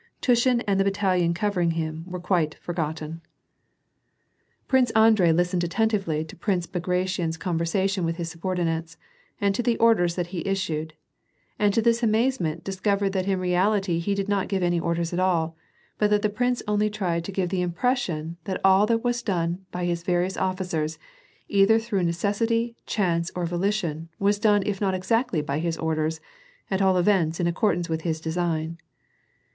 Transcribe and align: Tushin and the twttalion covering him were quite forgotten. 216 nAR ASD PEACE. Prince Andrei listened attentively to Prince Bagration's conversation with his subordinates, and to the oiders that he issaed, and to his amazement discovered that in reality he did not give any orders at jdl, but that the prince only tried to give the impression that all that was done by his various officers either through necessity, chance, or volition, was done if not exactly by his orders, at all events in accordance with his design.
Tushin 0.19 0.61
and 0.61 0.79
the 0.79 0.83
twttalion 0.91 1.35
covering 1.35 1.73
him 1.77 2.05
were 2.07 2.19
quite 2.19 2.55
forgotten. 2.55 3.21
216 3.37 3.37
nAR 3.37 4.49
ASD 4.49 4.57
PEACE. 4.57 4.67
Prince 4.67 4.91
Andrei 4.95 5.31
listened 5.31 5.63
attentively 5.63 6.25
to 6.25 6.35
Prince 6.35 6.65
Bagration's 6.65 7.37
conversation 7.37 8.03
with 8.03 8.15
his 8.15 8.31
subordinates, 8.31 8.97
and 9.39 9.53
to 9.53 9.61
the 9.61 9.77
oiders 9.77 10.15
that 10.15 10.33
he 10.33 10.43
issaed, 10.43 10.93
and 11.59 11.71
to 11.75 11.81
his 11.83 12.01
amazement 12.01 12.63
discovered 12.63 13.11
that 13.11 13.27
in 13.27 13.39
reality 13.39 13.99
he 13.99 14.15
did 14.15 14.27
not 14.27 14.47
give 14.47 14.63
any 14.63 14.79
orders 14.79 15.13
at 15.13 15.19
jdl, 15.19 15.53
but 15.99 16.09
that 16.09 16.23
the 16.23 16.29
prince 16.29 16.63
only 16.67 16.89
tried 16.89 17.23
to 17.25 17.31
give 17.31 17.49
the 17.49 17.61
impression 17.61 18.37
that 18.45 18.59
all 18.63 18.87
that 18.87 19.03
was 19.03 19.21
done 19.21 19.63
by 19.69 19.85
his 19.85 20.01
various 20.01 20.35
officers 20.35 20.97
either 21.47 21.77
through 21.77 22.01
necessity, 22.01 22.75
chance, 22.87 23.29
or 23.35 23.45
volition, 23.45 24.09
was 24.17 24.39
done 24.39 24.63
if 24.65 24.81
not 24.81 24.95
exactly 24.95 25.43
by 25.43 25.59
his 25.59 25.77
orders, 25.77 26.19
at 26.71 26.81
all 26.81 26.97
events 26.97 27.39
in 27.39 27.45
accordance 27.45 27.87
with 27.87 28.01
his 28.01 28.19
design. 28.19 28.79